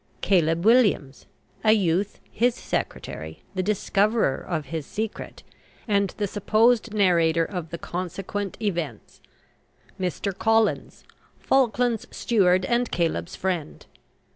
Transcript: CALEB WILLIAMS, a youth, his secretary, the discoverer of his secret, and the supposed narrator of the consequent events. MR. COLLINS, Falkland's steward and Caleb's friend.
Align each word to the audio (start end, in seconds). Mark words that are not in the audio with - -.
CALEB 0.21 0.65
WILLIAMS, 0.65 1.27
a 1.63 1.73
youth, 1.73 2.19
his 2.31 2.55
secretary, 2.55 3.43
the 3.53 3.61
discoverer 3.61 4.37
of 4.39 4.65
his 4.65 4.87
secret, 4.87 5.43
and 5.87 6.09
the 6.17 6.25
supposed 6.25 6.91
narrator 6.91 7.45
of 7.45 7.69
the 7.69 7.77
consequent 7.77 8.57
events. 8.59 9.21
MR. 9.99 10.35
COLLINS, 10.35 11.03
Falkland's 11.37 12.07
steward 12.09 12.65
and 12.65 12.89
Caleb's 12.91 13.35
friend. 13.35 13.85